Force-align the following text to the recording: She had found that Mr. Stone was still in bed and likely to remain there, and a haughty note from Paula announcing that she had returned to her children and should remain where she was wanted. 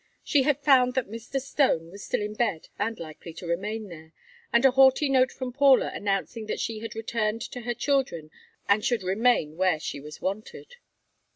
She 0.23 0.41
had 0.41 0.63
found 0.63 0.95
that 0.95 1.05
Mr. 1.11 1.39
Stone 1.39 1.91
was 1.91 2.03
still 2.03 2.23
in 2.23 2.33
bed 2.33 2.69
and 2.79 2.99
likely 2.99 3.33
to 3.33 3.45
remain 3.45 3.87
there, 3.89 4.13
and 4.51 4.65
a 4.65 4.71
haughty 4.71 5.07
note 5.09 5.31
from 5.31 5.53
Paula 5.53 5.91
announcing 5.93 6.47
that 6.47 6.59
she 6.59 6.79
had 6.79 6.95
returned 6.95 7.41
to 7.43 7.61
her 7.61 7.75
children 7.75 8.31
and 8.67 8.83
should 8.83 9.03
remain 9.03 9.57
where 9.57 9.79
she 9.79 9.99
was 9.99 10.19
wanted. 10.19 10.77